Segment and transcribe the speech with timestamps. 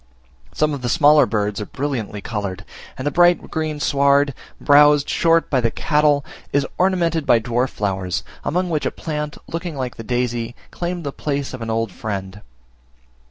[0.51, 2.65] Some of the smaller birds are brilliantly coloured;
[2.97, 8.23] and the bright green sward, browsed short by the cattle, is ornamented by dwarf flowers,
[8.43, 12.41] among which a plant, looking like the daisy, claimed the place of an old friend.